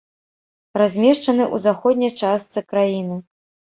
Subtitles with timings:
[0.81, 3.15] Размешчаны ў заходняй частцы краіны.